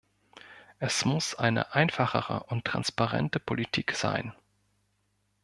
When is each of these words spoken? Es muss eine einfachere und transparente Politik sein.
Es 0.79 1.05
muss 1.05 1.35
eine 1.35 1.75
einfachere 1.75 2.45
und 2.45 2.65
transparente 2.65 3.39
Politik 3.39 3.91
sein. 3.93 4.33